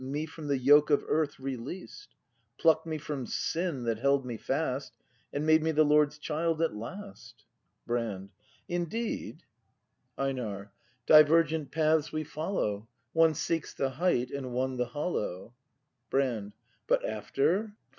[0.03, 2.15] Me from the yoke of Earth released;
[2.59, 4.93] Pluck'd me from Sin that held me fast.
[5.31, 7.45] And made me the Lord's child at last.
[7.85, 8.31] Brand.
[8.67, 9.43] Indeed?
[10.17, 10.71] 250 BRAND [act v EiNAR.
[11.05, 15.53] Divergent paths we follow; One seeks the height, and one the hollow.
[16.09, 16.53] Brand.
[16.87, 17.75] But after